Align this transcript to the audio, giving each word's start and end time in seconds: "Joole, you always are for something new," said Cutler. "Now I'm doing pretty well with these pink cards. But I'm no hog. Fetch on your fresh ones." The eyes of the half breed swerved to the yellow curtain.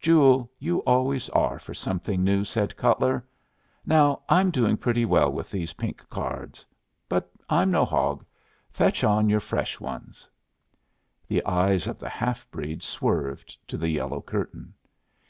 "Joole, 0.00 0.48
you 0.58 0.78
always 0.86 1.28
are 1.28 1.58
for 1.58 1.74
something 1.74 2.24
new," 2.24 2.42
said 2.42 2.74
Cutler. 2.74 3.22
"Now 3.84 4.22
I'm 4.30 4.50
doing 4.50 4.78
pretty 4.78 5.04
well 5.04 5.30
with 5.30 5.50
these 5.50 5.74
pink 5.74 6.08
cards. 6.08 6.64
But 7.06 7.30
I'm 7.50 7.70
no 7.70 7.84
hog. 7.84 8.24
Fetch 8.70 9.04
on 9.04 9.28
your 9.28 9.40
fresh 9.40 9.78
ones." 9.78 10.26
The 11.28 11.44
eyes 11.44 11.86
of 11.86 11.98
the 11.98 12.08
half 12.08 12.50
breed 12.50 12.82
swerved 12.82 13.58
to 13.68 13.76
the 13.76 13.90
yellow 13.90 14.22
curtain. 14.22 14.72